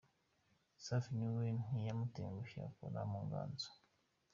Safi 0.85 1.11
na 1.19 1.29
we 1.35 1.45
ntiyamutengushye 1.65 2.59
akora 2.69 2.99
mu 3.11 3.19
nganzo. 3.25 3.67